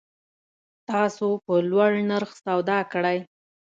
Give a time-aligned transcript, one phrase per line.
[0.89, 3.17] تاسو په لوړ نرخ سودا کړی